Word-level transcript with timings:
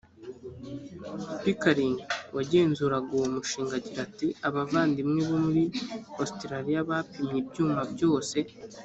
pickering 1.41 1.95
wagenzuraga 2.35 3.11
uwo 3.17 3.27
mushinga 3.35 3.73
agira 3.79 3.99
ati 4.07 4.27
abavandimwe 4.47 5.19
bo 5.29 5.37
muri 5.45 5.63
ositaraliya 6.23 6.87
bapimye 6.89 7.37
ibyuma 7.43 7.81
byose. 7.93 8.37